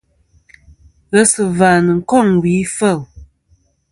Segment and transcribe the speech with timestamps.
[1.11, 2.99] Ghesɨ̀và nɨn kôŋ wì ifêl.